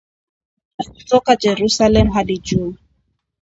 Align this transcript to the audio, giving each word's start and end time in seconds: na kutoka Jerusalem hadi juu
na 0.77 0.85
kutoka 0.85 1.35
Jerusalem 1.35 2.09
hadi 2.09 2.37
juu 2.37 2.75